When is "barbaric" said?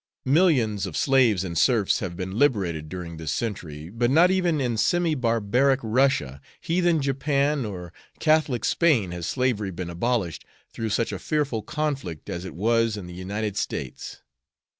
5.13-5.79